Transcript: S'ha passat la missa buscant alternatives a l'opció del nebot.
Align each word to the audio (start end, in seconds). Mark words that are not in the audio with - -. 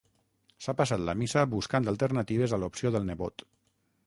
S'ha 0.65 0.73
passat 0.79 1.03
la 1.09 1.15
missa 1.19 1.43
buscant 1.53 1.93
alternatives 1.93 2.57
a 2.59 2.63
l'opció 2.65 2.95
del 2.97 3.11
nebot. 3.13 3.47